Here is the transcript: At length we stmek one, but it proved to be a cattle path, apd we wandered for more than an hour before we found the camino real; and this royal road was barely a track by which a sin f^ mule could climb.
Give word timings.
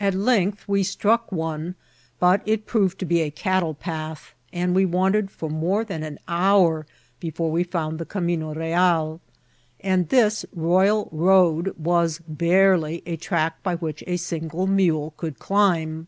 At 0.00 0.14
length 0.14 0.66
we 0.66 0.82
stmek 0.82 1.30
one, 1.30 1.74
but 2.18 2.40
it 2.46 2.64
proved 2.64 2.98
to 3.00 3.04
be 3.04 3.20
a 3.20 3.30
cattle 3.30 3.74
path, 3.74 4.34
apd 4.50 4.72
we 4.72 4.86
wandered 4.86 5.30
for 5.30 5.50
more 5.50 5.84
than 5.84 6.02
an 6.02 6.18
hour 6.26 6.86
before 7.20 7.50
we 7.50 7.62
found 7.62 7.98
the 7.98 8.06
camino 8.06 8.54
real; 8.54 9.20
and 9.80 10.08
this 10.08 10.46
royal 10.54 11.10
road 11.12 11.74
was 11.76 12.22
barely 12.26 13.02
a 13.04 13.16
track 13.18 13.62
by 13.62 13.74
which 13.76 14.02
a 14.06 14.16
sin 14.16 14.48
f^ 14.48 14.66
mule 14.70 15.12
could 15.18 15.38
climb. 15.38 16.06